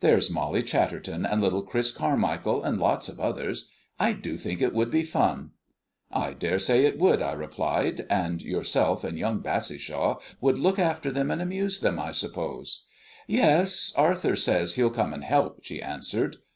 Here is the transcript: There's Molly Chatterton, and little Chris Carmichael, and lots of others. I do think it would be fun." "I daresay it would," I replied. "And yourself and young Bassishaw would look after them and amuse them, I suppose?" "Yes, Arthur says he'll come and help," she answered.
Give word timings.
There's 0.00 0.32
Molly 0.32 0.64
Chatterton, 0.64 1.24
and 1.24 1.40
little 1.40 1.62
Chris 1.62 1.92
Carmichael, 1.92 2.60
and 2.64 2.76
lots 2.80 3.08
of 3.08 3.20
others. 3.20 3.70
I 4.00 4.14
do 4.14 4.36
think 4.36 4.60
it 4.60 4.74
would 4.74 4.90
be 4.90 5.04
fun." 5.04 5.52
"I 6.10 6.32
daresay 6.32 6.84
it 6.84 6.98
would," 6.98 7.22
I 7.22 7.30
replied. 7.34 8.04
"And 8.10 8.42
yourself 8.42 9.04
and 9.04 9.16
young 9.16 9.38
Bassishaw 9.38 10.18
would 10.40 10.58
look 10.58 10.80
after 10.80 11.12
them 11.12 11.30
and 11.30 11.40
amuse 11.40 11.78
them, 11.78 12.00
I 12.00 12.10
suppose?" 12.10 12.82
"Yes, 13.28 13.92
Arthur 13.96 14.34
says 14.34 14.74
he'll 14.74 14.90
come 14.90 15.12
and 15.14 15.22
help," 15.22 15.60
she 15.62 15.80
answered. 15.80 16.38